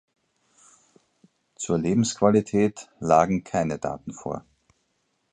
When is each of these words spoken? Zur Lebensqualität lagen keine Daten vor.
Zur 1.55 1.77
Lebensqualität 1.77 2.89
lagen 2.99 3.43
keine 3.43 3.77
Daten 3.77 4.13
vor. 4.13 4.43